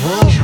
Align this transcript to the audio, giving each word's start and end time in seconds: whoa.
whoa. 0.00 0.37